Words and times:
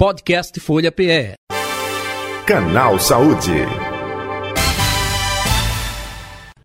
Podcast 0.00 0.58
Folha 0.60 0.90
PE. 0.90 1.34
Canal 2.46 2.98
Saúde. 2.98 3.52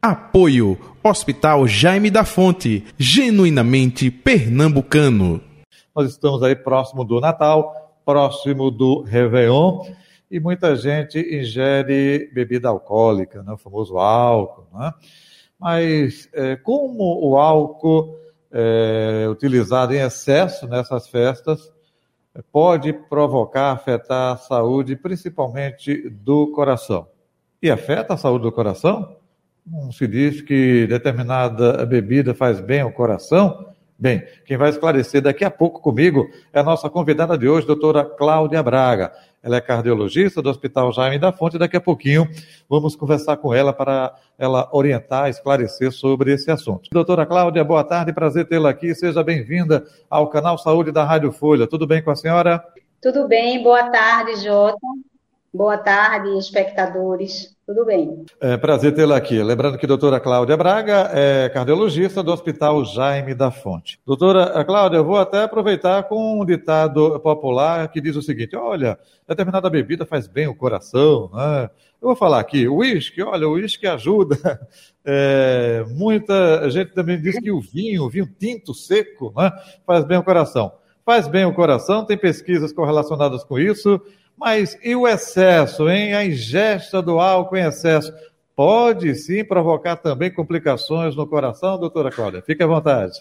Apoio 0.02 0.80
Hospital 1.04 1.68
Jaime 1.68 2.10
da 2.10 2.24
Fonte, 2.24 2.86
genuinamente 2.98 4.10
pernambucano. 4.10 5.42
Nós 5.94 6.12
estamos 6.12 6.42
aí 6.44 6.56
próximo 6.56 7.04
do 7.04 7.20
Natal, 7.20 8.00
próximo 8.06 8.72
do 8.72 9.02
Réveillon, 9.02 9.82
e 10.32 10.40
muita 10.40 10.74
gente 10.78 11.20
ingere 11.20 12.32
bebida 12.34 12.70
alcoólica, 12.70 13.44
né? 13.44 13.52
o 13.52 13.58
famoso 13.58 13.98
álcool. 13.98 14.66
Né? 14.74 14.94
Mas 15.60 16.30
é, 16.32 16.56
como 16.56 17.20
o 17.22 17.36
álcool 17.36 18.18
é 18.50 19.28
utilizado 19.30 19.94
em 19.94 20.00
excesso 20.00 20.66
nessas 20.70 21.10
festas 21.10 21.75
pode 22.52 22.94
provocar, 22.94 23.72
afetar 23.72 24.34
a 24.34 24.38
saúde, 24.38 24.96
principalmente 24.96 26.10
do 26.10 26.48
coração? 26.52 27.08
E 27.62 27.70
afeta 27.70 28.14
a 28.14 28.18
saúde 28.18 28.44
do 28.44 28.52
coração? 28.52 29.18
Não 29.66 29.92
se 29.92 30.08
diz 30.08 30.42
que 30.42 30.86
determinada 30.88 31.86
bebida 31.86 32.34
faz 32.34 32.60
bem 32.60 32.82
ao 32.82 32.92
coração? 32.92 33.74
Bem, 33.98 34.24
quem 34.46 34.58
vai 34.58 34.70
esclarecer 34.70 35.22
daqui 35.22 35.46
a 35.46 35.50
pouco 35.50 35.82
comigo 35.82 36.30
é 36.52 36.60
a 36.60 36.64
nossa 36.64 36.90
convidada 36.90 37.38
de 37.38 37.48
hoje, 37.48 37.66
doutora 37.66 38.04
Cláudia 38.04 38.62
Braga. 38.62 39.12
Ela 39.46 39.58
é 39.58 39.62
cardiologista 39.62 40.42
do 40.42 40.50
Hospital 40.50 40.92
Jaime 40.92 41.20
da 41.20 41.32
Fonte. 41.32 41.60
Daqui 41.60 41.78
a 41.78 41.82
pouquinho 41.82 42.28
vamos 42.68 42.96
conversar 42.96 43.38
com 43.38 43.54
ela 43.54 43.72
para 43.72 44.16
ela 44.40 44.68
orientar, 44.74 45.30
esclarecer 45.30 45.92
sobre 45.92 46.34
esse 46.34 46.50
assunto. 46.50 46.90
Doutora 46.92 47.28
Cláudia, 47.28 47.64
boa 47.64 47.84
tarde, 47.84 48.12
prazer 48.12 48.48
tê-la 48.48 48.72
aqui. 48.72 48.96
Seja 48.96 49.24
bem-vinda 49.24 49.86
ao 50.10 50.28
canal 50.32 50.58
Saúde 50.58 50.92
da 50.92 51.04
Rádio 51.04 51.32
Folha. 51.32 51.68
Tudo 51.68 51.86
bem 51.86 52.02
com 52.02 52.10
a 52.10 52.16
senhora? 52.16 52.66
Tudo 53.00 53.28
bem, 53.28 53.62
boa 53.62 53.88
tarde, 53.92 54.44
Jota. 54.44 54.80
Boa 55.56 55.78
tarde, 55.78 56.38
espectadores. 56.38 57.56
Tudo 57.66 57.86
bem? 57.86 58.26
É 58.42 58.58
prazer 58.58 58.94
tê-la 58.94 59.16
aqui. 59.16 59.42
Lembrando 59.42 59.78
que 59.78 59.86
a 59.86 59.88
doutora 59.88 60.20
Cláudia 60.20 60.58
Braga 60.58 61.10
é 61.14 61.48
cardiologista 61.48 62.22
do 62.22 62.34
Hospital 62.34 62.84
Jaime 62.84 63.34
da 63.34 63.50
Fonte. 63.50 63.98
Doutora 64.06 64.66
Cláudia, 64.66 64.98
eu 64.98 65.06
vou 65.06 65.16
até 65.16 65.44
aproveitar 65.44 66.04
com 66.04 66.42
um 66.42 66.46
ditado 66.46 67.18
popular 67.22 67.88
que 67.88 68.02
diz 68.02 68.18
o 68.18 68.22
seguinte: 68.22 68.54
olha, 68.54 69.00
determinada 69.26 69.70
bebida 69.70 70.06
faz 70.06 70.28
bem 70.28 70.46
o 70.46 70.54
coração, 70.54 71.32
né? 71.34 71.70
Eu 72.02 72.10
vou 72.10 72.18
falar 72.18 72.42
aqui, 72.42 72.68
o 72.68 72.80
uísque, 72.80 73.24
olha, 73.24 73.48
o 73.48 73.54
uísque 73.54 73.88
ajuda. 73.88 74.36
É, 75.08 75.86
muita 75.90 76.68
gente 76.72 76.92
também 76.92 77.22
diz 77.22 77.38
que 77.38 77.52
o 77.52 77.62
vinho, 77.62 78.06
o 78.06 78.10
vinho 78.10 78.28
tinto, 78.40 78.74
seco, 78.74 79.32
né, 79.38 79.52
faz 79.86 80.04
bem 80.04 80.18
o 80.18 80.24
coração. 80.24 80.72
Faz 81.06 81.28
bem 81.28 81.46
o 81.46 81.54
coração, 81.54 82.04
tem 82.04 82.18
pesquisas 82.18 82.74
correlacionadas 82.74 83.44
com 83.44 83.60
isso. 83.60 84.02
Mas 84.38 84.78
e 84.84 84.96
o 84.96 85.08
excesso, 85.08 85.90
hein? 85.90 86.14
A 86.14 86.26
ingesta 86.26 87.02
do 87.02 87.20
álcool 87.20 87.58
em 87.58 87.66
excesso 87.66 88.14
pode 88.56 89.14
sim 89.16 89.44
provocar 89.44 89.98
também 89.98 90.34
complicações 90.34 91.16
no 91.16 91.28
coração, 91.28 91.78
doutora 91.78 92.12
Cláudia? 92.12 92.42
Fique 92.42 92.64
à 92.64 92.68
vontade. 92.68 93.14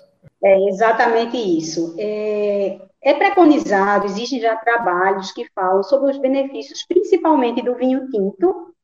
É 0.42 0.68
exatamente 0.68 1.36
isso. 1.36 1.94
É, 1.98 2.78
é 3.02 3.14
preconizado, 3.14 4.06
existem 4.06 4.40
já 4.40 4.56
trabalhos 4.56 5.32
que 5.32 5.46
falam 5.54 5.82
sobre 5.82 6.10
os 6.10 6.18
benefícios, 6.18 6.84
principalmente 6.86 7.62
do 7.62 7.74
vinho 7.74 8.08
tinto, 8.10 8.74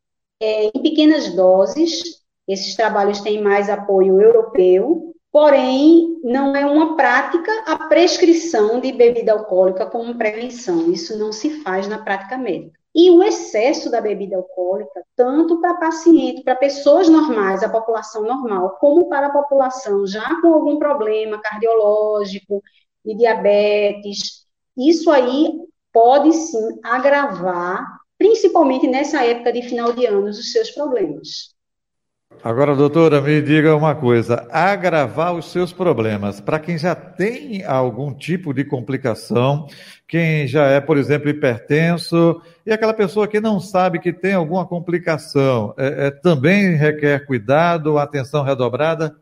é, 0.41 0.67
em 0.67 0.83
pequenas 0.83 1.35
doses. 1.35 2.21
Esses 2.49 2.75
trabalhos 2.75 3.21
têm 3.21 3.43
mais 3.43 3.69
apoio 3.71 4.21
europeu, 4.21 5.10
Porém, 5.33 6.19
não 6.25 6.57
é 6.57 6.67
uma 6.67 6.97
prática 6.97 7.53
a 7.65 7.87
prescrição 7.87 8.81
de 8.81 8.91
bebida 8.93 9.33
alcoólica 9.33 9.87
como 9.87 10.17
prevenção. 10.17 10.91
Isso 10.91 11.17
não 11.17 11.33
se 11.33 11.63
faz 11.63 11.87
na 11.87 11.99
prática 11.99 12.37
médica. 12.37 12.79
E 12.93 13.11
o 13.11 13.23
excesso 13.23 13.89
da 13.89 14.01
bebida 14.01 14.37
alcoólica, 14.37 15.05
tanto 15.15 15.61
para 15.61 15.75
paciente, 15.75 16.43
para 16.43 16.57
pessoas 16.57 17.09
normais, 17.09 17.63
a 17.63 17.69
população 17.69 18.23
normal, 18.23 18.77
como 18.81 19.09
para 19.09 19.29
a 19.29 19.33
população 19.33 20.05
já 20.05 20.41
com 20.41 20.49
algum 20.53 20.77
problema 20.77 21.41
cardiológico 21.41 22.61
e 23.05 23.15
diabetes, 23.15 24.45
isso 24.77 25.09
aí 25.11 25.61
pode 25.93 26.33
sim 26.33 26.81
agravar, 26.83 27.87
principalmente 28.19 28.89
nessa 28.89 29.25
época 29.25 29.53
de 29.53 29.63
final 29.63 29.93
de 29.93 30.07
anos, 30.07 30.39
os 30.39 30.51
seus 30.51 30.73
problemas. 30.73 31.55
Agora, 32.43 32.75
doutora, 32.75 33.21
me 33.21 33.43
diga 33.43 33.77
uma 33.77 33.95
coisa: 33.95 34.47
agravar 34.51 35.35
os 35.35 35.53
seus 35.53 35.75
problemas 35.75 36.41
para 36.41 36.59
quem 36.59 36.79
já 36.79 36.95
tem 36.95 37.63
algum 37.65 38.15
tipo 38.15 38.55
de 38.55 38.65
complicação, 38.65 39.67
quem 40.09 40.47
já 40.47 40.65
é, 40.67 40.81
por 40.81 40.97
exemplo, 40.97 41.29
hipertenso, 41.29 42.41
e 42.65 42.73
aquela 42.73 42.95
pessoa 42.95 43.29
que 43.29 43.41
não 43.41 43.61
sabe 43.61 44.01
que 44.01 44.11
tem 44.11 44.33
alguma 44.33 44.67
complicação, 44.67 45.75
é, 45.77 46.07
é, 46.07 46.11
também 46.11 46.77
requer 46.77 47.27
cuidado, 47.27 47.99
atenção 47.99 48.43
redobrada? 48.43 49.15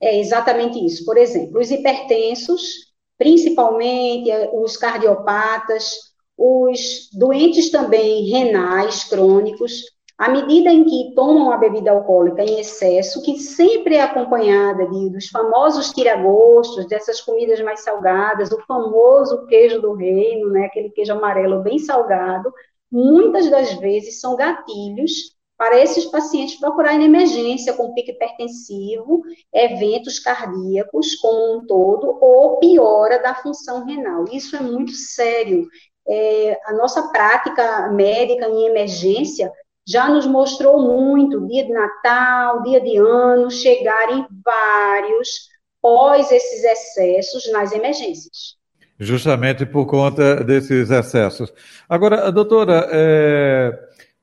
É 0.00 0.18
exatamente 0.18 0.84
isso. 0.84 1.04
Por 1.04 1.16
exemplo, 1.16 1.60
os 1.60 1.70
hipertensos, 1.70 2.92
principalmente 3.16 4.28
é, 4.28 4.50
os 4.52 4.76
cardiopatas, 4.76 6.12
os 6.36 7.08
doentes 7.12 7.70
também 7.70 8.28
renais 8.28 9.04
crônicos, 9.04 9.93
à 10.16 10.28
medida 10.28 10.70
em 10.70 10.84
que 10.84 11.12
tomam 11.14 11.50
a 11.50 11.56
bebida 11.56 11.90
alcoólica 11.90 12.42
em 12.42 12.60
excesso, 12.60 13.22
que 13.22 13.38
sempre 13.38 13.96
é 13.96 14.02
acompanhada 14.02 14.86
de, 14.86 15.10
dos 15.10 15.28
famosos 15.28 15.90
tiragostos, 15.90 16.86
dessas 16.86 17.20
comidas 17.20 17.60
mais 17.60 17.80
salgadas, 17.82 18.52
o 18.52 18.60
famoso 18.62 19.46
queijo 19.46 19.80
do 19.80 19.94
reino, 19.94 20.50
né, 20.50 20.66
aquele 20.66 20.90
queijo 20.90 21.12
amarelo 21.12 21.62
bem 21.62 21.78
salgado, 21.78 22.52
muitas 22.90 23.50
das 23.50 23.72
vezes 23.74 24.20
são 24.20 24.36
gatilhos 24.36 25.34
para 25.56 25.80
esses 25.80 26.04
pacientes 26.06 26.58
procurarem 26.58 27.04
emergência 27.04 27.72
com 27.72 27.94
pico 27.94 28.10
hipertensivo, 28.10 29.22
eventos 29.52 30.18
cardíacos 30.18 31.14
como 31.16 31.56
um 31.58 31.66
todo, 31.66 32.18
ou 32.20 32.58
piora 32.58 33.20
da 33.20 33.34
função 33.34 33.84
renal. 33.84 34.24
Isso 34.32 34.56
é 34.56 34.60
muito 34.60 34.92
sério. 34.92 35.66
É, 36.06 36.60
a 36.66 36.72
nossa 36.74 37.08
prática 37.08 37.88
médica 37.88 38.46
em 38.48 38.66
emergência 38.66 39.50
já 39.86 40.08
nos 40.08 40.26
mostrou 40.26 40.80
muito, 40.80 41.46
dia 41.46 41.64
de 41.64 41.72
Natal, 41.72 42.62
dia 42.62 42.80
de 42.80 42.96
ano, 42.96 43.50
chegarem 43.50 44.26
vários 44.44 45.48
pós 45.80 46.32
esses 46.32 46.64
excessos 46.64 47.50
nas 47.52 47.72
emergências. 47.72 48.56
Justamente 48.98 49.66
por 49.66 49.86
conta 49.86 50.42
desses 50.42 50.90
excessos. 50.90 51.52
Agora, 51.88 52.30
doutora, 52.32 52.88
é, 52.90 53.72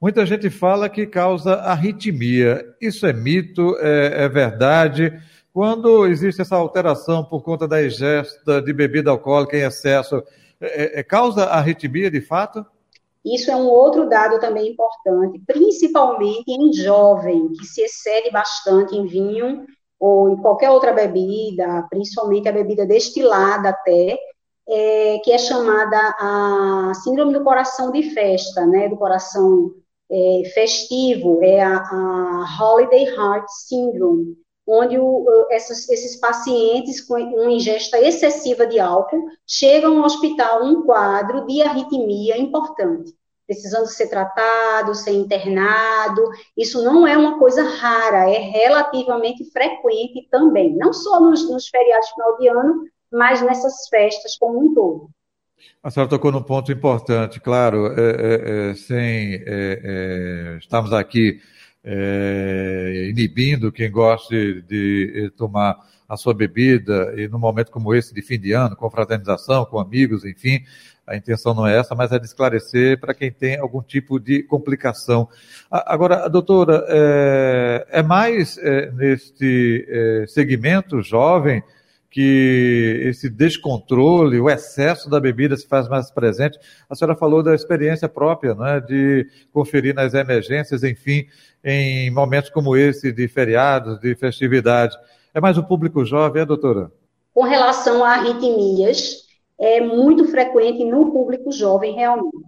muita 0.02 0.26
gente 0.26 0.50
fala 0.50 0.90
que 0.90 1.06
causa 1.06 1.56
arritmia. 1.56 2.66
Isso 2.82 3.06
é 3.06 3.14
mito? 3.14 3.78
É, 3.80 4.24
é 4.24 4.30
verdade? 4.30 5.22
Quando 5.54 6.08
existe 6.08 6.42
essa 6.42 6.56
alteração 6.56 7.24
por 7.24 7.44
conta 7.44 7.68
da 7.68 7.86
ingesta 7.86 8.62
de 8.62 8.74
bebida 8.74 9.12
alcoólica 9.12 9.58
em 9.58 9.64
excesso, 9.64 10.24
é, 10.60 11.02
é 11.02 11.04
causa 11.04 11.46
arritmia 11.46 12.10
de 12.10 12.22
fato? 12.22 12.66
Isso 13.24 13.52
é 13.52 13.56
um 13.56 13.68
outro 13.68 14.10
dado 14.10 14.40
também 14.40 14.72
importante, 14.72 15.42
principalmente 15.46 16.50
em 16.50 16.74
jovem, 16.74 17.50
que 17.54 17.66
se 17.66 17.82
excede 17.82 18.32
bastante 18.32 18.96
em 18.96 19.06
vinho 19.06 19.66
ou 20.00 20.30
em 20.30 20.38
qualquer 20.38 20.72
outra 20.72 20.92
bebida, 20.92 21.86
principalmente 21.90 22.50
a 22.50 22.52
bebida 22.52 22.86
destilada 22.86 23.70
até, 23.70 24.18
é, 24.68 25.20
que 25.24 25.32
é 25.32 25.38
chamada 25.38 25.98
a 26.20 26.92
síndrome 27.04 27.34
do 27.34 27.44
coração 27.44 27.92
de 27.92 28.04
festa, 28.12 28.66
né, 28.66 28.90
do 28.90 28.98
coração 28.98 29.72
é, 30.10 30.44
festivo, 30.54 31.44
é 31.44 31.62
a, 31.62 31.78
a, 31.78 32.58
Holiday 32.60 33.06
Heart 33.06 33.48
Syndrome, 33.68 34.36
onde 34.72 34.98
o, 34.98 35.48
essas, 35.52 35.90
esses 35.90 36.16
pacientes 36.16 37.02
com 37.02 37.16
uma 37.16 37.52
ingesta 37.52 38.00
excessiva 38.00 38.66
de 38.66 38.80
álcool 38.80 39.28
chegam 39.46 40.00
ao 40.00 40.06
hospital 40.06 40.64
um 40.64 40.84
quadro 40.84 41.46
de 41.46 41.62
arritmia 41.62 42.38
importante, 42.38 43.14
precisando 43.46 43.88
ser 43.88 44.08
tratado, 44.08 44.96
ser 44.96 45.12
internado. 45.12 46.24
Isso 46.58 46.82
não 46.84 47.06
é 47.06 47.18
uma 47.18 47.38
coisa 47.38 47.64
rara, 47.64 48.30
é 48.30 48.38
relativamente 48.38 49.44
frequente 49.52 50.28
também, 50.32 50.74
não 50.78 50.94
só 50.94 51.20
nos, 51.20 51.50
nos 51.50 51.68
feriados 51.68 52.10
final 52.10 52.38
de 52.38 52.48
ano, 52.48 52.86
mas 53.12 53.42
nessas 53.42 53.90
festas 53.90 54.38
como 54.38 54.58
um 54.58 54.74
todo. 54.74 55.10
A 55.84 55.92
senhora 55.92 56.10
tocou 56.10 56.32
num 56.32 56.42
ponto 56.42 56.72
importante, 56.72 57.40
claro, 57.40 57.88
é, 57.88 58.12
é, 58.12 58.72
é 58.72 58.76
sem 58.76 59.36
é, 59.36 59.44
é, 59.84 60.58
estamos 60.58 60.94
aqui 60.94 61.40
é, 61.84 63.08
inibindo 63.10 63.72
quem 63.72 63.90
goste 63.90 64.62
de 64.62 65.32
tomar 65.36 65.78
a 66.08 66.18
sua 66.18 66.34
bebida 66.34 67.14
e 67.16 67.28
num 67.28 67.40
momento 67.40 67.72
como 67.72 67.96
esse 67.96 68.14
de 68.14 68.22
fim 68.22 68.40
de 68.40 68.52
ano, 68.52 68.76
com 68.76 68.90
fraternização, 68.90 69.66
com 69.66 69.80
amigos, 69.80 70.26
enfim, 70.26 70.62
a 71.08 71.16
intenção 71.16 71.54
não 71.54 71.66
é 71.66 71.78
essa, 71.78 71.96
mas 71.96 72.12
é 72.12 72.20
de 72.20 72.26
esclarecer 72.26 73.00
para 73.00 73.14
quem 73.14 73.32
tem 73.32 73.58
algum 73.58 73.82
tipo 73.82 74.20
de 74.20 74.44
complicação. 74.44 75.28
Agora, 75.70 76.28
doutora, 76.30 76.86
é, 76.90 77.88
é 77.90 78.04
mais 78.04 78.58
é, 78.58 78.92
neste 78.92 79.86
é, 79.90 80.26
segmento 80.28 81.02
jovem 81.02 81.64
que 82.12 83.04
esse 83.06 83.30
descontrole, 83.30 84.38
o 84.42 84.50
excesso 84.50 85.10
da 85.10 85.18
bebida 85.18 85.56
se 85.56 85.66
faz 85.66 85.88
mais 85.88 86.12
presente. 86.12 86.60
A 86.90 86.94
senhora 86.94 87.16
falou 87.16 87.42
da 87.42 87.56
experiência 87.56 88.10
própria, 88.10 88.54
não 88.54 88.68
é? 88.68 88.82
de 88.82 89.26
conferir 89.54 89.96
nas 89.96 90.14
emergências, 90.14 90.84
enfim, 90.84 91.26
em 91.64 92.12
momentos 92.12 92.50
como 92.50 92.76
esse, 92.76 93.14
de 93.14 93.30
feriados, 93.30 93.98
de 94.02 94.14
festividade. 94.16 94.98
É 95.34 95.40
mais 95.40 95.58
o 95.58 95.64
público 95.64 96.04
jovem, 96.04 96.42
é, 96.42 96.46
doutora? 96.46 96.92
Com 97.34 97.44
relação 97.44 98.04
a 98.04 98.16
arritmias, 98.16 99.26
é 99.58 99.80
muito 99.80 100.26
frequente 100.26 100.84
no 100.84 101.14
público 101.14 101.50
jovem, 101.50 101.96
realmente. 101.96 102.46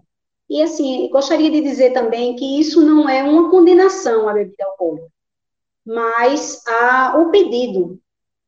E, 0.50 0.62
assim, 0.62 1.10
gostaria 1.10 1.50
de 1.50 1.62
dizer 1.62 1.92
também 1.94 2.36
que 2.36 2.60
isso 2.60 2.81
não 2.81 3.07
é 3.07 3.24
uma 3.24 3.50
condenação 3.50 4.27
à 4.27 4.33
bebida 4.33 4.65
alcoólica, 4.65 5.07
mas 5.86 6.62
a, 6.68 7.18
o 7.18 7.31
pedido 7.31 7.98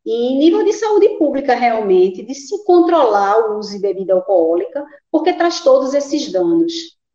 em 0.06 0.38
nível 0.38 0.64
de 0.64 0.74
saúde 0.74 1.10
pública, 1.18 1.56
realmente, 1.56 2.22
de 2.22 2.36
se 2.36 2.64
controlar 2.64 3.40
o 3.40 3.58
uso 3.58 3.72
de 3.72 3.80
bebida 3.80 4.14
alcoólica, 4.14 4.86
porque 5.12 5.34
traz 5.34 5.62
todos 5.62 5.96
esses 5.96 6.32
danos, 6.32 6.74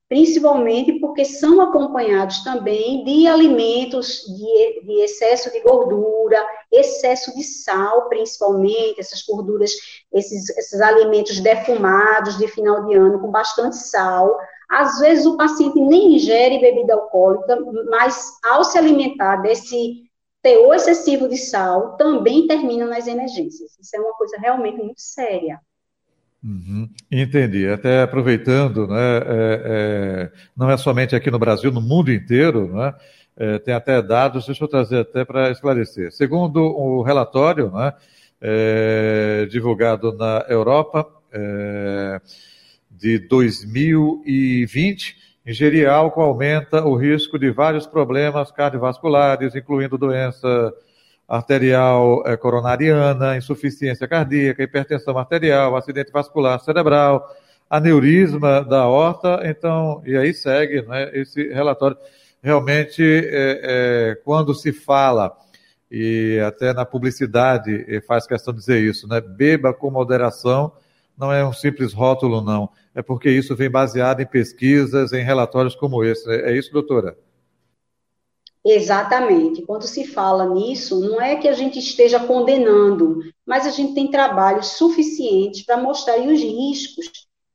principalmente 0.08 0.98
porque 0.98 1.24
são 1.24 1.60
acompanhados 1.60 2.42
também 2.42 3.04
de 3.04 3.28
alimentos 3.28 4.24
de, 4.26 4.82
de 4.84 5.02
excesso 5.02 5.52
de 5.52 5.60
gordura, 5.60 6.44
excesso 6.72 7.32
de 7.36 7.44
sal, 7.44 8.08
principalmente, 8.08 8.98
essas 8.98 9.22
gorduras, 9.22 9.70
esses, 10.12 10.50
esses 10.58 10.80
alimentos 10.80 11.38
defumados 11.38 12.36
de 12.38 12.48
final 12.48 12.86
de 12.86 12.96
ano 12.96 13.20
com 13.20 13.30
bastante 13.30 13.76
sal. 13.76 14.36
Às 14.68 14.98
vezes 14.98 15.26
o 15.26 15.36
paciente 15.36 15.80
nem 15.80 16.16
ingere 16.16 16.58
bebida 16.58 16.94
alcoólica, 16.94 17.56
mas 17.88 18.32
ao 18.44 18.64
se 18.64 18.76
alimentar 18.78 19.36
desse 19.36 20.09
teor 20.42 20.74
excessivo 20.74 21.28
de 21.28 21.36
sal 21.36 21.96
também 21.96 22.46
termina 22.46 22.86
nas 22.86 23.06
emergências. 23.06 23.78
Isso 23.78 23.96
é 23.96 24.00
uma 24.00 24.14
coisa 24.14 24.38
realmente 24.38 24.78
muito 24.78 25.00
séria. 25.00 25.60
Uhum, 26.42 26.88
entendi. 27.10 27.68
Até 27.68 28.02
aproveitando, 28.02 28.86
né, 28.86 29.18
é, 29.18 29.62
é, 29.64 30.32
não 30.56 30.70
é 30.70 30.76
somente 30.76 31.14
aqui 31.14 31.30
no 31.30 31.38
Brasil, 31.38 31.70
no 31.70 31.82
mundo 31.82 32.10
inteiro, 32.10 32.74
né, 32.74 32.94
é, 33.36 33.58
tem 33.58 33.74
até 33.74 34.00
dados, 34.00 34.46
deixa 34.46 34.64
eu 34.64 34.68
trazer 34.68 35.00
até 35.00 35.24
para 35.24 35.50
esclarecer. 35.50 36.10
Segundo 36.12 36.62
o 36.62 37.02
relatório 37.02 37.70
né, 37.70 37.92
é, 38.40 39.46
divulgado 39.50 40.12
na 40.12 40.46
Europa 40.48 41.06
é, 41.30 42.20
de 42.90 43.18
2020, 43.18 45.16
Ingerir 45.44 45.88
álcool 45.88 46.22
aumenta 46.22 46.84
o 46.84 46.94
risco 46.94 47.38
de 47.38 47.50
vários 47.50 47.86
problemas 47.86 48.50
cardiovasculares, 48.52 49.54
incluindo 49.54 49.96
doença 49.96 50.72
arterial 51.26 52.22
eh, 52.26 52.36
coronariana, 52.36 53.36
insuficiência 53.36 54.06
cardíaca, 54.06 54.62
hipertensão 54.62 55.16
arterial, 55.16 55.76
acidente 55.76 56.12
vascular 56.12 56.60
cerebral, 56.60 57.26
aneurisma 57.70 58.62
da 58.64 58.80
aorta. 58.80 59.40
Então, 59.44 60.02
e 60.04 60.16
aí 60.16 60.34
segue 60.34 60.82
né, 60.82 61.10
esse 61.14 61.48
relatório. 61.48 61.96
Realmente, 62.42 63.02
é, 63.02 63.60
é, 63.62 64.14
quando 64.24 64.54
se 64.54 64.72
fala, 64.72 65.36
e 65.90 66.38
até 66.44 66.72
na 66.74 66.84
publicidade 66.84 68.00
faz 68.06 68.26
questão 68.26 68.52
de 68.52 68.60
dizer 68.60 68.80
isso, 68.80 69.06
né, 69.06 69.20
beba 69.20 69.72
com 69.72 69.90
moderação, 69.90 70.72
não 71.20 71.30
é 71.30 71.46
um 71.46 71.52
simples 71.52 71.92
rótulo, 71.92 72.40
não. 72.40 72.70
É 72.94 73.02
porque 73.02 73.30
isso 73.30 73.54
vem 73.54 73.70
baseado 73.70 74.20
em 74.20 74.26
pesquisas, 74.26 75.12
em 75.12 75.22
relatórios 75.22 75.76
como 75.76 76.02
esse. 76.02 76.28
É 76.30 76.56
isso, 76.56 76.72
doutora? 76.72 77.16
Exatamente. 78.64 79.62
Quando 79.62 79.82
se 79.82 80.06
fala 80.06 80.46
nisso, 80.46 80.98
não 81.00 81.20
é 81.20 81.36
que 81.36 81.46
a 81.46 81.52
gente 81.52 81.78
esteja 81.78 82.18
condenando, 82.20 83.20
mas 83.46 83.66
a 83.66 83.70
gente 83.70 83.94
tem 83.94 84.10
trabalhos 84.10 84.68
suficientes 84.68 85.62
para 85.62 85.76
mostrar 85.76 86.18
os 86.18 86.40
riscos 86.40 87.10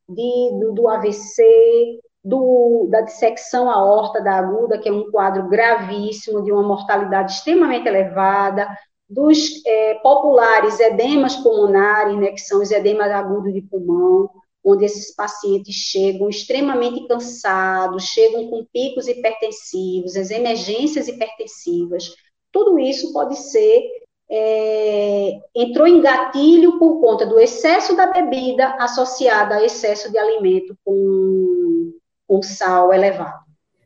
de, 0.08 0.60
do, 0.60 0.74
do 0.74 0.88
AVC, 0.88 2.00
do, 2.24 2.88
da 2.90 3.02
dissecção 3.02 3.70
aorta 3.70 4.22
da 4.22 4.34
aguda, 4.34 4.78
que 4.78 4.90
é 4.90 4.92
um 4.92 5.10
quadro 5.10 5.48
gravíssimo, 5.50 6.44
de 6.44 6.52
uma 6.52 6.64
mortalidade 6.64 7.34
extremamente 7.34 7.88
elevada, 7.88 8.68
dos 9.10 9.63
é, 9.66 9.96
populares 9.96 10.80
edemas 10.80 11.36
pulmonares, 11.36 12.18
né, 12.18 12.31
que 12.31 12.42
são 12.42 12.62
os 12.62 12.72
edemas 12.72 13.12
agudos 13.12 13.54
de 13.54 13.62
pulmão, 13.62 14.30
onde 14.63 14.86
esses 14.86 15.13
pacientes 15.16 15.75
chegam 15.75 16.28
extremamente 16.28 17.07
cansados, 17.07 18.06
chegam 18.06 18.50
com 18.50 18.66
picos 18.66 19.07
hipertensivos, 19.07 20.16
as 20.16 20.31
emergências 20.31 21.07
hipertensivas. 21.07 22.16
Tudo 22.52 22.80
isso 22.80 23.13
pode 23.13 23.36
ser 23.38 23.84
é, 24.28 25.40
entrou 25.54 25.86
em 25.86 26.02
gatilho 26.02 26.80
por 26.80 27.00
conta 27.00 27.28
do 27.28 27.40
excesso 27.40 27.96
da 27.96 28.07
bebida 28.07 28.75
associada 28.80 29.56
ao 29.56 29.63
excesso 29.63 30.12
de 30.12 30.18
alimento 30.18 30.75
com, 30.84 31.94
com 32.28 32.42
sal 32.42 32.92
elevado. 32.92 33.44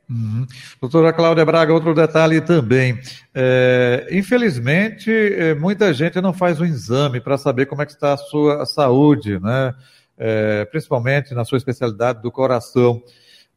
Uhum. 0.09 0.47
Doutora 0.81 1.13
Cláudia 1.13 1.45
Braga, 1.45 1.71
outro 1.71 1.93
detalhe 1.93 2.41
também. 2.41 2.99
É, 3.33 4.07
infelizmente, 4.11 5.11
é, 5.11 5.53
muita 5.53 5.93
gente 5.93 6.19
não 6.19 6.33
faz 6.33 6.59
um 6.59 6.65
exame 6.65 7.21
para 7.21 7.37
saber 7.37 7.67
como 7.67 7.83
é 7.83 7.85
que 7.85 7.91
está 7.91 8.13
a 8.13 8.17
sua 8.17 8.65
saúde, 8.65 9.39
né? 9.39 9.75
É, 10.17 10.65
principalmente 10.65 11.33
na 11.33 11.45
sua 11.45 11.57
especialidade 11.57 12.21
do 12.21 12.31
coração. 12.31 13.01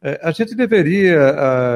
É, 0.02 0.20
a 0.22 0.30
gente 0.30 0.54
deveria, 0.54 1.18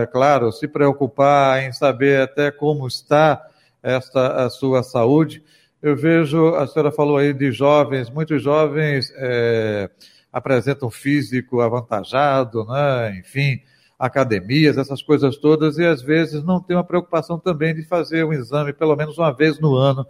é, 0.03 0.07
claro, 0.07 0.53
se 0.53 0.69
preocupar 0.69 1.63
em 1.63 1.73
saber 1.73 2.21
até 2.21 2.51
como 2.51 2.87
está 2.87 3.43
esta 3.83 4.45
a 4.45 4.51
sua 4.51 4.83
saúde. 4.83 5.43
Eu 5.81 5.97
vejo, 5.97 6.55
a 6.55 6.67
senhora 6.67 6.91
falou 6.91 7.17
aí 7.17 7.33
de 7.33 7.51
jovens, 7.53 8.11
muitos 8.11 8.43
jovens 8.43 9.13
é, 9.17 9.89
apresentam 10.33 10.91
físico 10.91 11.61
avantajado, 11.61 12.65
né? 12.65 13.19
enfim, 13.21 13.61
academias, 13.99 14.77
essas 14.77 15.03
coisas 15.03 15.37
todas, 15.37 15.79
e 15.79 15.85
às 15.85 16.03
vezes 16.03 16.43
não 16.43 16.61
tem 16.61 16.77
uma 16.77 16.85
preocupação 16.85 17.39
também 17.39 17.75
de 17.75 17.83
fazer 17.83 18.25
um 18.25 18.33
exame 18.33 18.73
pelo 18.73 18.97
menos 18.97 19.17
uma 19.19 19.33
vez 19.33 19.59
no 19.59 19.75
ano. 19.75 20.07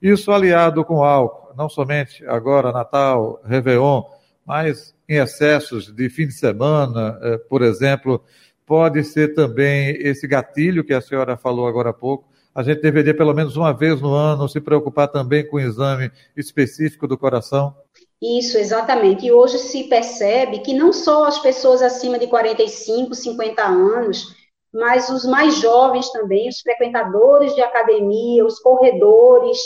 Isso 0.00 0.30
aliado 0.30 0.84
com 0.84 1.02
álcool, 1.02 1.54
não 1.56 1.68
somente 1.68 2.24
agora 2.26 2.72
Natal, 2.72 3.40
Réveillon, 3.44 4.02
mas 4.46 4.94
em 5.08 5.16
excessos 5.16 5.92
de 5.92 6.08
fim 6.08 6.26
de 6.26 6.32
semana, 6.32 7.18
eh, 7.20 7.38
por 7.48 7.62
exemplo, 7.62 8.22
pode 8.64 9.02
ser 9.02 9.34
também 9.34 9.96
esse 10.00 10.26
gatilho 10.26 10.84
que 10.84 10.92
a 10.92 11.00
senhora 11.00 11.36
falou 11.36 11.66
agora 11.66 11.90
há 11.90 11.92
pouco. 11.92 12.28
A 12.54 12.62
gente 12.62 12.80
deveria, 12.80 13.14
pelo 13.14 13.34
menos 13.34 13.56
uma 13.56 13.72
vez 13.72 14.00
no 14.00 14.12
ano, 14.12 14.48
se 14.48 14.60
preocupar 14.60 15.08
também 15.08 15.46
com 15.46 15.56
o 15.56 15.60
exame 15.60 16.10
específico 16.36 17.08
do 17.08 17.16
coração. 17.16 17.74
Isso, 18.20 18.58
exatamente. 18.58 19.26
E 19.26 19.32
hoje 19.32 19.58
se 19.58 19.84
percebe 19.84 20.58
que 20.60 20.74
não 20.74 20.92
só 20.92 21.24
as 21.24 21.38
pessoas 21.38 21.82
acima 21.82 22.18
de 22.18 22.26
45, 22.26 23.14
50 23.14 23.62
anos, 23.62 24.34
mas 24.72 25.08
os 25.08 25.24
mais 25.24 25.56
jovens 25.60 26.10
também, 26.10 26.48
os 26.48 26.60
frequentadores 26.60 27.54
de 27.54 27.62
academia, 27.62 28.44
os 28.44 28.58
corredores 28.58 29.58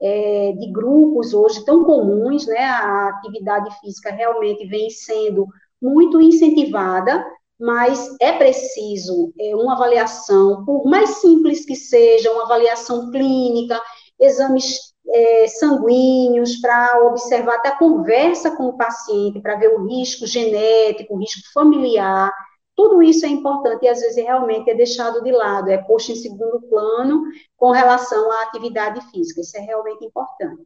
é, 0.00 0.52
de 0.52 0.70
grupos 0.72 1.34
hoje 1.34 1.64
tão 1.64 1.84
comuns, 1.84 2.46
né? 2.46 2.58
A 2.58 3.08
atividade 3.08 3.68
física 3.80 4.10
realmente 4.10 4.66
vem 4.66 4.88
sendo 4.88 5.46
muito 5.82 6.20
incentivada, 6.20 7.24
mas 7.58 8.14
é 8.20 8.32
preciso 8.32 9.32
é, 9.38 9.54
uma 9.56 9.74
avaliação, 9.74 10.64
por 10.64 10.84
mais 10.84 11.18
simples 11.18 11.64
que 11.64 11.74
seja, 11.74 12.32
uma 12.32 12.44
avaliação 12.44 13.10
clínica, 13.10 13.80
exames 14.18 14.94
é, 15.08 15.46
sanguíneos, 15.48 16.56
para 16.56 17.06
observar 17.06 17.56
até 17.56 17.68
a 17.68 17.78
conversa 17.78 18.56
com 18.56 18.64
o 18.64 18.76
paciente, 18.76 19.40
para 19.40 19.56
ver 19.56 19.68
o 19.68 19.86
risco 19.86 20.26
genético, 20.26 21.14
o 21.14 21.18
risco 21.18 21.42
familiar. 21.52 22.32
Tudo 22.74 23.02
isso 23.02 23.24
é 23.24 23.28
importante 23.28 23.84
e 23.84 23.88
às 23.88 24.00
vezes 24.00 24.16
realmente 24.16 24.70
é 24.70 24.74
deixado 24.74 25.22
de 25.22 25.32
lado, 25.32 25.70
é 25.70 25.78
posto 25.78 26.12
em 26.12 26.16
segundo 26.16 26.60
plano 26.68 27.22
com 27.56 27.70
relação 27.70 28.30
à 28.30 28.42
atividade 28.42 29.00
física. 29.10 29.40
Isso 29.40 29.56
é 29.56 29.60
realmente 29.60 30.04
importante. 30.04 30.62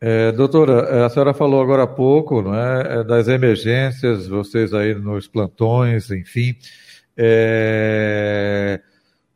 É, 0.00 0.30
doutora, 0.30 1.04
a 1.04 1.10
senhora 1.10 1.34
falou 1.34 1.60
agora 1.60 1.82
há 1.82 1.86
pouco 1.86 2.40
não 2.40 2.54
é, 2.54 3.00
é 3.00 3.04
das 3.04 3.26
emergências, 3.26 4.28
vocês 4.28 4.72
aí 4.72 4.94
nos 4.94 5.26
plantões, 5.26 6.08
enfim. 6.12 6.54
É, 7.16 8.80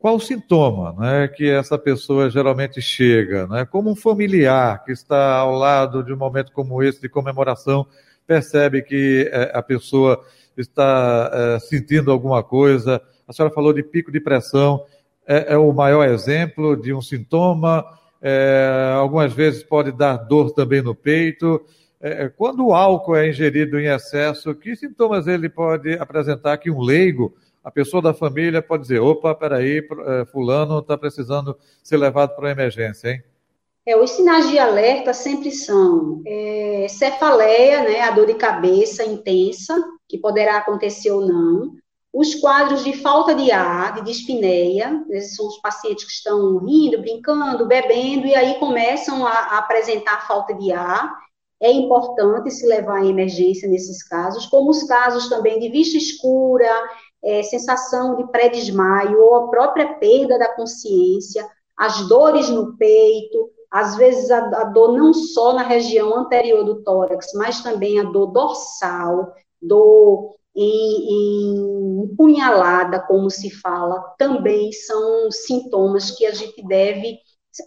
qual 0.02 0.16
o 0.16 0.20
sintoma 0.20 0.96
né, 0.98 1.28
que 1.28 1.48
essa 1.48 1.78
pessoa 1.78 2.28
geralmente 2.28 2.82
chega? 2.82 3.46
Né? 3.46 3.64
Como 3.64 3.88
um 3.88 3.94
familiar 3.94 4.82
que 4.84 4.90
está 4.90 5.36
ao 5.36 5.54
lado 5.54 6.02
de 6.02 6.12
um 6.12 6.16
momento 6.16 6.50
como 6.50 6.82
esse 6.82 7.00
de 7.00 7.08
comemoração 7.08 7.86
percebe 8.26 8.82
que 8.82 9.30
é, 9.32 9.52
a 9.54 9.62
pessoa 9.62 10.20
está 10.56 11.30
é, 11.32 11.58
sentindo 11.60 12.10
alguma 12.10 12.42
coisa. 12.42 13.00
A 13.28 13.32
senhora 13.32 13.54
falou 13.54 13.72
de 13.72 13.84
pico 13.84 14.10
de 14.10 14.18
pressão, 14.18 14.84
é, 15.24 15.52
é 15.52 15.56
o 15.56 15.72
maior 15.72 16.04
exemplo 16.08 16.76
de 16.76 16.92
um 16.92 17.00
sintoma. 17.00 17.84
É, 18.20 18.94
algumas 18.96 19.32
vezes 19.32 19.62
pode 19.62 19.92
dar 19.92 20.16
dor 20.16 20.50
também 20.50 20.82
no 20.82 20.96
peito. 20.96 21.64
É, 22.00 22.28
quando 22.28 22.66
o 22.66 22.74
álcool 22.74 23.14
é 23.14 23.28
ingerido 23.28 23.78
em 23.78 23.86
excesso, 23.86 24.52
que 24.52 24.74
sintomas 24.74 25.28
ele 25.28 25.48
pode 25.48 25.92
apresentar 25.94 26.58
que 26.58 26.72
um 26.72 26.80
leigo 26.80 27.32
a 27.62 27.70
pessoa 27.70 28.02
da 28.02 28.14
família 28.14 28.62
pode 28.62 28.82
dizer: 28.82 29.00
opa, 29.00 29.34
peraí, 29.34 29.78
eh, 29.78 30.24
Fulano 30.26 30.78
está 30.78 30.96
precisando 30.96 31.56
ser 31.82 31.96
levado 31.96 32.34
para 32.34 32.50
emergência, 32.50 33.10
hein? 33.10 33.22
É, 33.84 33.96
os 33.96 34.12
sinais 34.12 34.48
de 34.48 34.58
alerta 34.58 35.12
sempre 35.12 35.50
são 35.50 36.22
é, 36.24 36.86
cefaleia, 36.88 37.82
né, 37.82 38.00
a 38.00 38.12
dor 38.12 38.26
de 38.26 38.34
cabeça 38.34 39.04
intensa, 39.04 39.74
que 40.08 40.18
poderá 40.18 40.58
acontecer 40.58 41.10
ou 41.10 41.26
não, 41.26 41.72
os 42.12 42.34
quadros 42.34 42.84
de 42.84 42.92
falta 42.92 43.34
de 43.34 43.50
ar, 43.50 43.94
de 43.94 44.02
dispneia, 44.02 45.02
esses 45.08 45.34
são 45.34 45.48
os 45.48 45.58
pacientes 45.58 46.04
que 46.04 46.12
estão 46.12 46.58
rindo, 46.58 47.00
brincando, 47.00 47.66
bebendo, 47.66 48.26
e 48.26 48.34
aí 48.34 48.58
começam 48.60 49.26
a, 49.26 49.32
a 49.32 49.58
apresentar 49.58 50.26
falta 50.28 50.54
de 50.54 50.70
ar. 50.72 51.10
É 51.60 51.72
importante 51.72 52.50
se 52.50 52.66
levar 52.66 53.00
à 53.00 53.06
emergência 53.06 53.68
nesses 53.68 54.02
casos, 54.06 54.44
como 54.46 54.70
os 54.70 54.82
casos 54.82 55.28
também 55.30 55.58
de 55.58 55.70
vista 55.70 55.96
escura, 55.96 56.68
é, 57.24 57.42
sensação 57.42 58.16
de 58.16 58.26
pré-desmaio 58.30 59.20
ou 59.20 59.34
a 59.36 59.48
própria 59.48 59.94
perda 59.94 60.38
da 60.38 60.54
consciência, 60.54 61.46
as 61.76 62.06
dores 62.08 62.48
no 62.48 62.76
peito, 62.76 63.50
às 63.70 63.96
vezes 63.96 64.30
a, 64.30 64.38
a, 64.38 64.64
dor 64.64 64.96
não 64.96 65.14
só 65.14 65.54
na 65.54 65.62
região 65.62 66.16
anterior 66.16 66.64
do 66.64 66.82
tórax, 66.82 67.32
mas 67.34 67.62
também 67.62 67.98
a 67.98 68.04
dor 68.04 68.26
dorsal, 68.26 69.32
dor 69.60 70.34
em, 70.54 72.04
em 72.04 72.14
punhalada, 72.16 73.00
como 73.00 73.30
se 73.30 73.50
fala, 73.50 74.00
também 74.18 74.70
são 74.72 75.30
sintomas 75.30 76.10
que 76.10 76.26
a 76.26 76.32
gente 76.32 76.62
deve 76.66 77.18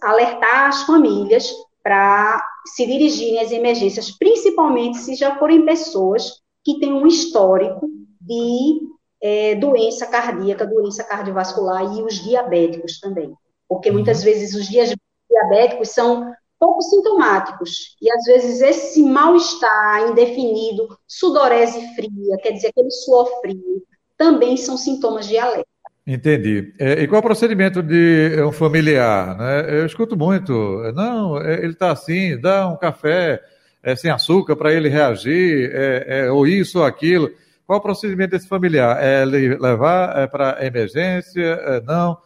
alertar 0.02 0.68
as 0.68 0.82
famílias 0.82 1.52
para 1.82 2.44
se 2.66 2.86
dirigirem 2.86 3.40
às 3.40 3.50
emergências, 3.50 4.10
principalmente 4.10 4.98
se 4.98 5.14
já 5.14 5.36
forem 5.38 5.64
pessoas 5.64 6.40
que 6.64 6.78
têm 6.78 6.92
um 6.92 7.06
histórico 7.06 7.88
de 8.20 8.80
é, 9.26 9.56
doença 9.56 10.06
cardíaca, 10.06 10.64
doença 10.64 11.02
cardiovascular 11.02 11.82
e 11.96 12.02
os 12.02 12.14
diabéticos 12.22 13.00
também. 13.00 13.34
Porque 13.68 13.90
muitas 13.90 14.18
uhum. 14.18 14.24
vezes 14.24 14.54
os 14.54 14.68
diabéticos 14.68 15.88
são 15.88 16.32
pouco 16.60 16.80
sintomáticos. 16.82 17.96
E 18.00 18.08
às 18.08 18.24
vezes 18.24 18.60
esse 18.60 19.02
mal-estar 19.02 20.10
indefinido, 20.10 20.96
sudorese 21.08 21.80
fria, 21.96 22.36
quer 22.40 22.52
dizer, 22.52 22.68
aquele 22.68 22.90
suor 22.90 23.28
frio, 23.40 23.82
também 24.16 24.56
são 24.56 24.76
sintomas 24.76 25.26
de 25.26 25.36
alerta. 25.36 25.66
Entendi. 26.06 26.72
É, 26.78 27.02
e 27.02 27.08
qual 27.08 27.16
é 27.16 27.18
o 27.18 27.22
procedimento 27.22 27.82
de 27.82 28.40
um 28.46 28.52
familiar? 28.52 29.36
Né? 29.36 29.80
Eu 29.80 29.86
escuto 29.86 30.16
muito, 30.16 30.52
não, 30.94 31.36
é, 31.36 31.54
ele 31.54 31.72
está 31.72 31.90
assim, 31.90 32.40
dá 32.40 32.68
um 32.68 32.76
café 32.76 33.42
é, 33.82 33.96
sem 33.96 34.08
açúcar 34.08 34.54
para 34.54 34.72
ele 34.72 34.88
reagir, 34.88 35.68
é, 35.74 36.04
é, 36.06 36.30
ou 36.30 36.46
isso 36.46 36.78
ou 36.78 36.84
aquilo. 36.84 37.28
Qual 37.66 37.78
o 37.78 37.82
procedimento 37.82 38.30
desse 38.30 38.48
familiar? 38.48 39.02
É 39.02 39.24
levar 39.24 40.16
é, 40.16 40.26
para 40.26 40.64
emergência? 40.64 41.42
É, 41.42 41.80
não? 41.80 42.16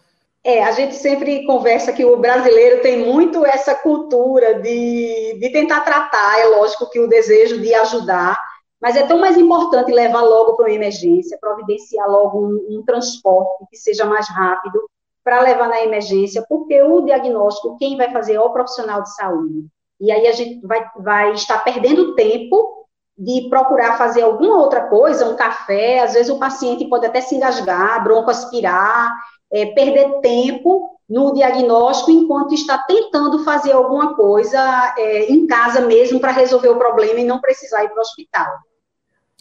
É, 0.45 0.65
a 0.65 0.73
gente 0.73 0.95
sempre 0.95 1.45
conversa 1.47 1.93
que 1.93 2.05
o 2.05 2.17
brasileiro 2.17 2.81
tem 2.83 2.99
muito 2.99 3.45
essa 3.45 3.75
cultura 3.75 4.61
de, 4.61 5.39
de 5.39 5.51
tentar 5.51 5.81
tratar, 5.81 6.39
é 6.41 6.47
lógico 6.47 6.89
que 6.89 6.99
o 6.99 7.09
desejo 7.09 7.61
de 7.61 7.75
ajudar, 7.75 8.41
mas 8.81 8.97
é 8.97 9.07
tão 9.07 9.19
mais 9.19 9.37
importante 9.37 9.93
levar 9.93 10.23
logo 10.23 10.57
para 10.57 10.67
uma 10.67 10.75
emergência, 10.75 11.39
providenciar 11.39 12.09
logo 12.09 12.39
um, 12.39 12.79
um 12.79 12.83
transporte 12.85 13.67
que 13.71 13.77
seja 13.77 14.07
mais 14.07 14.27
rápido 14.31 14.81
para 15.23 15.43
levar 15.43 15.69
na 15.69 15.83
emergência, 15.83 16.45
porque 16.49 16.83
o 16.83 17.03
diagnóstico, 17.03 17.77
quem 17.77 17.99
vai 17.99 18.11
fazer 18.11 18.35
é 18.35 18.41
o 18.41 18.53
profissional 18.53 19.03
de 19.03 19.15
saúde. 19.15 19.67
E 20.01 20.11
aí 20.11 20.27
a 20.27 20.33
gente 20.33 20.67
vai, 20.67 20.83
vai 20.97 21.33
estar 21.33 21.59
perdendo 21.63 22.15
tempo 22.15 22.80
de 23.21 23.51
procurar 23.51 23.99
fazer 23.99 24.23
alguma 24.23 24.57
outra 24.57 24.81
coisa, 24.85 25.29
um 25.29 25.37
café, 25.37 26.01
às 26.01 26.15
vezes 26.15 26.31
o 26.31 26.39
paciente 26.39 26.87
pode 26.87 27.05
até 27.05 27.21
se 27.21 27.37
engasgar, 27.37 28.03
broncoaspirar, 28.03 29.15
é, 29.53 29.67
perder 29.67 30.21
tempo 30.23 30.89
no 31.07 31.35
diagnóstico 31.35 32.11
enquanto 32.11 32.55
está 32.55 32.79
tentando 32.79 33.45
fazer 33.45 33.73
alguma 33.73 34.15
coisa 34.15 34.95
é, 34.97 35.31
em 35.31 35.47
casa 35.47 35.83
mesmo 35.83 36.19
para 36.19 36.33
resolver 36.33 36.71
o 36.71 36.79
problema 36.79 37.21
e 37.21 37.25
não 37.25 37.41
precisar 37.43 37.85
ir 37.85 37.91
para 37.91 37.99
o 37.99 38.01
hospital. 38.01 38.47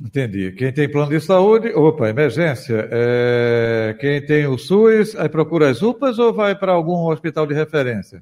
Entendi. 0.02 0.52
Quem 0.52 0.74
tem 0.74 0.92
plano 0.92 1.12
de 1.12 1.22
saúde, 1.22 1.70
opa, 1.74 2.10
emergência. 2.10 2.90
É, 2.92 3.96
quem 3.98 4.26
tem 4.26 4.46
o 4.46 4.58
SUS, 4.58 5.16
aí 5.16 5.30
procura 5.30 5.70
as 5.70 5.82
UPAs 5.82 6.20
ou 6.20 6.34
vai 6.34 6.54
para 6.54 6.74
algum 6.74 7.10
hospital 7.10 7.48
de 7.48 7.54
referência? 7.54 8.22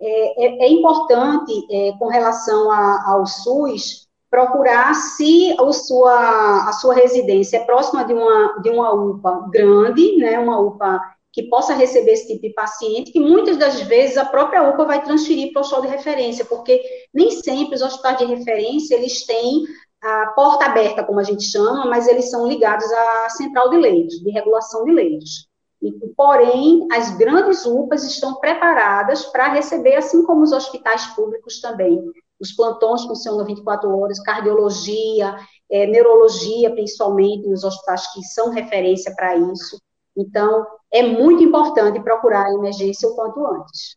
É, 0.00 0.44
é, 0.44 0.66
é 0.66 0.72
importante, 0.72 1.52
é, 1.70 1.92
com 1.98 2.08
relação 2.08 2.70
a, 2.70 3.04
ao 3.06 3.26
SUS, 3.26 4.07
procurar 4.30 4.94
se 4.94 5.54
a 5.58 5.72
sua, 5.72 6.68
a 6.68 6.72
sua 6.72 6.94
residência 6.94 7.58
é 7.58 7.64
próxima 7.64 8.04
de 8.04 8.12
uma, 8.12 8.58
de 8.62 8.70
uma 8.70 8.92
UPA 8.92 9.48
grande, 9.50 10.16
né, 10.16 10.38
uma 10.38 10.60
UPA 10.60 11.00
que 11.32 11.44
possa 11.44 11.74
receber 11.74 12.12
esse 12.12 12.26
tipo 12.26 12.42
de 12.42 12.52
paciente, 12.52 13.12
que 13.12 13.20
muitas 13.20 13.56
das 13.56 13.80
vezes 13.82 14.16
a 14.16 14.24
própria 14.24 14.68
UPA 14.68 14.84
vai 14.84 15.02
transferir 15.02 15.52
para 15.52 15.60
o 15.60 15.62
hospital 15.62 15.82
de 15.82 15.88
referência, 15.88 16.44
porque 16.44 16.82
nem 17.14 17.30
sempre 17.30 17.76
os 17.76 17.82
hospitais 17.82 18.18
de 18.18 18.24
referência, 18.24 18.94
eles 18.94 19.24
têm 19.24 19.62
a 20.02 20.26
porta 20.28 20.66
aberta, 20.66 21.04
como 21.04 21.20
a 21.20 21.24
gente 21.24 21.44
chama, 21.44 21.86
mas 21.86 22.06
eles 22.06 22.30
são 22.30 22.46
ligados 22.46 22.90
à 22.90 23.30
central 23.30 23.70
de 23.70 23.76
leitos, 23.76 24.16
de 24.20 24.30
regulação 24.30 24.84
de 24.84 24.92
leitos. 24.92 25.48
E, 25.80 25.92
porém, 26.16 26.86
as 26.90 27.16
grandes 27.16 27.64
UPAs 27.64 28.04
estão 28.04 28.34
preparadas 28.36 29.24
para 29.26 29.48
receber, 29.48 29.96
assim 29.96 30.24
como 30.24 30.42
os 30.42 30.52
hospitais 30.52 31.06
públicos 31.14 31.60
também. 31.60 32.00
Os 32.40 32.52
plantões 32.52 33.02
funcionam 33.04 33.44
24 33.44 33.88
horas, 33.98 34.20
cardiologia, 34.20 35.36
é, 35.70 35.86
neurologia, 35.86 36.70
principalmente, 36.70 37.48
nos 37.48 37.64
hospitais 37.64 38.12
que 38.12 38.22
são 38.22 38.50
referência 38.50 39.12
para 39.14 39.36
isso. 39.36 39.80
Então, 40.16 40.66
é 40.92 41.02
muito 41.02 41.42
importante 41.42 42.00
procurar 42.00 42.46
a 42.46 42.54
emergência 42.54 43.08
o 43.08 43.14
quanto 43.14 43.44
antes. 43.46 43.96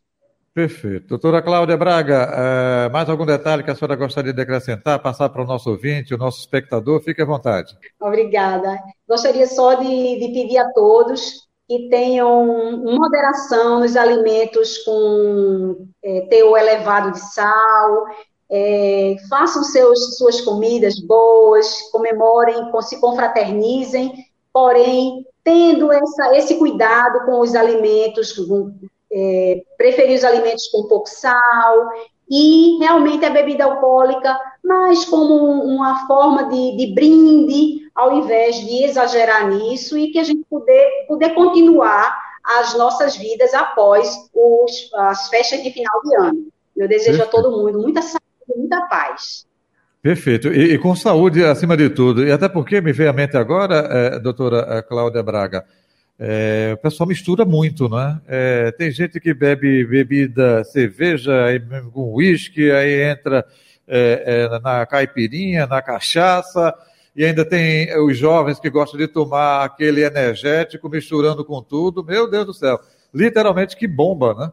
Perfeito. 0.54 1.08
Doutora 1.08 1.42
Cláudia 1.42 1.78
Braga, 1.78 2.30
é, 2.34 2.90
mais 2.90 3.10
algum 3.10 3.26
detalhe 3.26 3.64
que 3.64 3.72
a 3.72 3.76
senhora 3.76 3.96
gostaria 3.96 4.34
de 4.34 4.42
acrescentar, 4.42 5.02
passar 5.02 5.30
para 5.30 5.42
o 5.42 5.48
nosso 5.48 5.70
ouvinte, 5.70 6.14
o 6.14 6.18
nosso 6.18 6.42
espectador? 6.42 7.02
Fique 7.02 7.22
à 7.22 7.26
vontade. 7.26 7.74
Obrigada. 8.02 8.78
Gostaria 9.08 9.48
só 9.48 9.76
de, 9.76 9.88
de 9.88 10.34
pedir 10.34 10.58
a 10.58 10.70
todos 10.74 11.48
que 11.70 11.88
tenham 11.88 12.84
moderação 12.84 13.80
nos 13.80 13.96
alimentos 13.96 14.80
com 14.80 15.88
é, 16.04 16.28
teor 16.30 16.58
elevado 16.58 17.14
de 17.14 17.20
sal, 17.34 18.08
é, 18.52 19.16
façam 19.30 19.64
seus, 19.64 20.18
suas 20.18 20.42
comidas 20.42 21.00
boas, 21.00 21.90
comemorem, 21.92 22.70
se 22.82 23.00
confraternizem, 23.00 24.14
porém 24.52 25.26
tendo 25.44 25.92
essa, 25.92 26.36
esse 26.36 26.56
cuidado 26.56 27.26
com 27.26 27.40
os 27.40 27.56
alimentos, 27.56 28.34
com, 28.34 28.74
é, 29.12 29.64
preferir 29.78 30.18
os 30.18 30.26
alimentos 30.26 30.68
com 30.68 30.88
pouco 30.88 31.08
sal, 31.08 31.90
e 32.30 32.78
realmente 32.80 33.26
a 33.26 33.30
bebida 33.30 33.64
alcoólica, 33.64 34.38
mas 34.64 35.06
como 35.06 35.34
uma 35.34 36.06
forma 36.06 36.50
de, 36.50 36.78
de 36.78 36.94
brinde, 36.94 37.90
ao 37.96 38.14
invés 38.14 38.56
de 38.58 38.84
exagerar 38.84 39.50
nisso, 39.50 39.98
e 39.98 40.12
que 40.12 40.20
a 40.20 40.24
gente 40.24 40.46
poder, 40.50 41.06
poder 41.08 41.34
continuar 41.34 42.18
as 42.44 42.74
nossas 42.78 43.16
vidas 43.16 43.54
após 43.54 44.30
os, 44.34 44.90
as 44.94 45.30
festas 45.30 45.64
de 45.64 45.72
final 45.72 46.02
de 46.04 46.16
ano. 46.16 46.48
Eu 46.76 46.88
desejo 46.88 47.22
a 47.22 47.28
todo 47.28 47.52
mundo 47.52 47.80
muita 47.80 48.02
saúde 48.02 48.31
e 48.54 48.58
muita 48.58 48.82
paz. 48.88 49.46
Perfeito. 50.02 50.48
E, 50.48 50.74
e, 50.74 50.78
com 50.80 50.96
saúde 50.96 51.44
acima 51.44 51.78
de 51.78 51.90
tudo. 51.90 52.26
E 52.26 52.32
até 52.32 52.50
porque 52.50 52.82
me 52.82 52.92
veio 52.92 53.10
à 53.10 53.14
mente 53.14 53.38
agora, 53.38 53.76
é, 53.76 54.20
doutora 54.20 54.66
é, 54.70 54.82
Cláudia 54.82 55.22
Braga, 55.22 55.64
é, 56.18 56.72
o 56.74 56.78
pessoal 56.78 57.08
mistura 57.08 57.46
muito, 57.46 57.88
né? 57.88 58.20
É, 58.28 58.72
tem 58.72 58.92
gente 58.92 59.20
que 59.20 59.34
bebe 59.34 59.86
bebida, 59.86 60.64
cerveja, 60.64 61.46
aí 61.46 61.60
com 61.92 62.14
uísque, 62.14 62.72
aí 62.72 63.12
entra 63.12 63.46
é, 63.88 64.48
é, 64.52 64.60
na 64.60 64.86
caipirinha, 64.86 65.68
na 65.68 65.82
cachaça, 65.82 66.74
e 67.16 67.26
ainda 67.26 67.44
tem 67.44 67.96
os 68.06 68.18
jovens 68.18 68.60
que 68.60 68.70
gostam 68.70 69.00
de 69.00 69.08
tomar 69.08 69.66
aquele 69.66 70.04
energético 70.04 70.90
misturando 70.90 71.44
com 71.44 71.62
tudo. 71.62 72.04
Meu 72.04 72.30
Deus 72.30 72.46
do 72.46 72.54
céu. 72.54 72.80
Literalmente 73.14 73.76
que 73.76 73.88
bomba, 73.88 74.34
né? 74.34 74.52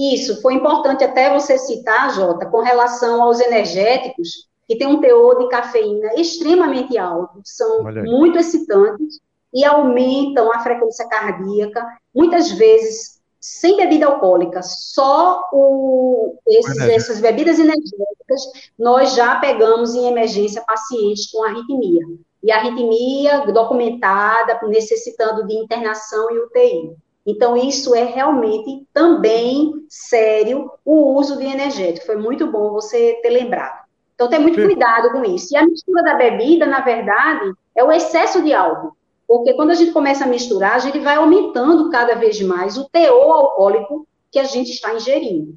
Isso, 0.00 0.40
foi 0.40 0.54
importante 0.54 1.04
até 1.04 1.30
você 1.30 1.58
citar, 1.58 2.10
Jota, 2.14 2.46
com 2.46 2.62
relação 2.62 3.22
aos 3.22 3.38
energéticos, 3.38 4.48
que 4.66 4.74
tem 4.74 4.86
um 4.86 4.98
teor 4.98 5.36
de 5.36 5.48
cafeína 5.50 6.14
extremamente 6.16 6.96
alto, 6.96 7.38
são 7.44 7.84
muito 8.06 8.38
excitantes 8.38 9.20
e 9.52 9.62
aumentam 9.62 10.50
a 10.54 10.60
frequência 10.60 11.06
cardíaca, 11.06 11.86
muitas 12.14 12.50
vezes 12.52 13.20
sem 13.38 13.76
bebida 13.76 14.06
alcoólica, 14.06 14.62
só 14.62 15.42
o, 15.52 16.34
esses, 16.46 16.78
essas 16.78 17.20
bebidas 17.20 17.58
energéticas, 17.58 18.70
nós 18.78 19.14
já 19.14 19.36
pegamos 19.36 19.94
em 19.94 20.06
emergência 20.06 20.62
pacientes 20.66 21.30
com 21.30 21.44
arritmia. 21.44 22.06
E 22.42 22.50
arritmia 22.50 23.40
documentada, 23.52 24.58
necessitando 24.66 25.46
de 25.46 25.54
internação 25.54 26.30
e 26.30 26.38
UTI. 26.38 26.96
Então, 27.30 27.56
isso 27.56 27.94
é 27.94 28.04
realmente 28.04 28.86
também 28.92 29.72
sério 29.88 30.70
o 30.84 31.18
uso 31.18 31.38
de 31.38 31.44
energético. 31.44 32.06
Foi 32.06 32.16
muito 32.16 32.50
bom 32.50 32.72
você 32.72 33.18
ter 33.22 33.30
lembrado. 33.30 33.84
Então, 34.14 34.28
tem 34.28 34.40
muito 34.40 34.60
cuidado 34.60 35.12
com 35.12 35.24
isso. 35.24 35.54
E 35.54 35.56
a 35.56 35.66
mistura 35.66 36.02
da 36.02 36.14
bebida, 36.14 36.66
na 36.66 36.80
verdade, 36.80 37.52
é 37.74 37.84
o 37.84 37.92
excesso 37.92 38.42
de 38.42 38.52
álcool. 38.52 38.96
Porque 39.26 39.54
quando 39.54 39.70
a 39.70 39.74
gente 39.74 39.92
começa 39.92 40.24
a 40.24 40.28
misturar, 40.28 40.74
a 40.74 40.80
gente 40.80 40.98
vai 40.98 41.14
aumentando 41.14 41.88
cada 41.88 42.16
vez 42.16 42.40
mais 42.42 42.76
o 42.76 42.88
teor 42.88 43.32
alcoólico 43.32 44.06
que 44.30 44.40
a 44.40 44.44
gente 44.44 44.72
está 44.72 44.92
ingerindo. 44.92 45.54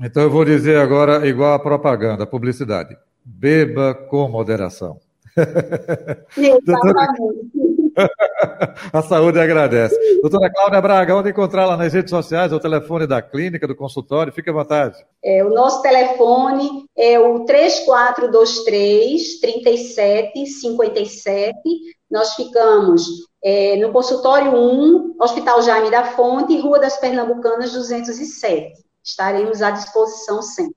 Então 0.00 0.22
eu 0.22 0.30
vou 0.30 0.46
dizer 0.46 0.78
agora, 0.78 1.28
igual 1.28 1.52
a 1.52 1.58
propaganda, 1.58 2.24
a 2.24 2.26
publicidade: 2.26 2.96
beba 3.22 3.94
com 3.94 4.26
moderação. 4.26 4.98
a 8.92 9.02
saúde 9.02 9.40
agradece. 9.40 9.96
Doutora 10.20 10.52
Cláudia 10.52 10.80
Braga, 10.80 11.16
onde 11.16 11.30
encontrá-la 11.30 11.76
nas 11.76 11.92
redes 11.92 12.10
sociais, 12.10 12.52
o 12.52 12.60
telefone 12.60 13.06
da 13.06 13.22
clínica, 13.22 13.66
do 13.66 13.76
consultório, 13.76 14.32
fique 14.32 14.50
à 14.50 14.52
vontade. 14.52 14.96
É, 15.22 15.44
o 15.44 15.50
nosso 15.50 15.82
telefone 15.82 16.84
é 16.96 17.18
o 17.18 17.44
3423 17.44 19.40
3757. 19.40 21.54
Nós 22.10 22.34
ficamos 22.34 23.06
é, 23.42 23.76
no 23.76 23.92
consultório 23.92 24.52
1, 24.52 25.16
Hospital 25.20 25.62
Jaime 25.62 25.90
da 25.90 26.04
Fonte, 26.04 26.58
Rua 26.58 26.78
das 26.78 26.98
Pernambucanas 26.98 27.72
207. 27.72 28.72
Estaremos 29.02 29.62
à 29.62 29.70
disposição 29.70 30.42
sempre. 30.42 30.74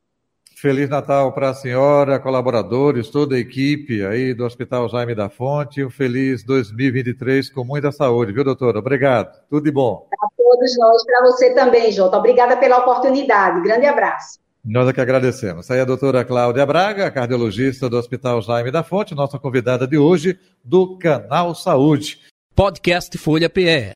Feliz 0.64 0.88
Natal 0.88 1.34
para 1.34 1.50
a 1.50 1.54
senhora, 1.54 2.18
colaboradores, 2.22 3.10
toda 3.10 3.36
a 3.36 3.38
equipe 3.38 4.02
aí 4.06 4.34
do 4.34 4.46
Hospital 4.46 4.88
Jaime 4.88 5.14
da 5.14 5.28
Fonte. 5.28 5.84
Um 5.84 5.90
feliz 5.90 6.42
2023 6.46 7.50
com 7.50 7.66
muita 7.66 7.92
saúde, 7.92 8.32
viu, 8.32 8.46
doutora? 8.46 8.80
Obrigado. 8.80 9.30
Tudo 9.50 9.66
de 9.66 9.72
bom. 9.72 10.08
Para 10.10 10.30
todos 10.38 10.78
nós, 10.78 11.06
para 11.06 11.22
você 11.24 11.54
também, 11.54 11.92
Jota. 11.92 12.16
Obrigada 12.16 12.56
pela 12.56 12.78
oportunidade. 12.78 13.62
Grande 13.62 13.88
abraço. 13.88 14.40
Nós 14.64 14.88
é 14.88 14.94
que 14.94 15.02
agradecemos. 15.02 15.70
Aí 15.70 15.82
a 15.82 15.86
doutora 15.86 16.24
Cláudia 16.24 16.66
Braga, 16.66 17.12
cardiologista 17.12 17.90
do 17.90 17.98
Hospital 17.98 18.42
Jaime 18.42 18.72
da 18.72 18.84
Fonte, 18.84 19.14
nossa 19.14 19.38
convidada 19.38 19.86
de 19.86 19.98
hoje 19.98 20.40
do 20.64 20.98
Canal 20.98 21.54
Saúde. 21.54 22.20
Podcast 22.56 23.18
Folha 23.18 23.50
PE. 23.50 23.92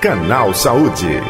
Canal 0.00 0.54
Saúde. 0.54 1.20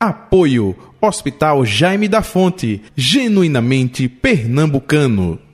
Apoio 0.00 0.87
Hospital 1.00 1.64
Jaime 1.64 2.08
da 2.08 2.22
Fonte, 2.22 2.80
genuinamente 2.94 4.08
pernambucano. 4.08 5.47